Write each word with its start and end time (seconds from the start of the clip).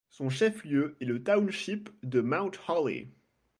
Son 0.09 0.29
chef-lieu 0.29 0.97
est 0.99 1.05
le 1.05 1.23
township 1.23 1.87
de 2.01 2.21
Mount 2.21 2.57
Holly. 2.67 3.07